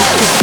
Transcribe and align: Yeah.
Yeah. 0.00 0.39